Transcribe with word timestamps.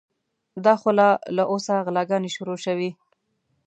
دا 0.65 0.73
خو 0.79 0.89
لا 0.97 1.09
له 1.35 1.43
اوسه 1.51 1.73
غلاګانې 1.85 2.29
شروع 2.35 2.57
شوې. 2.65 2.89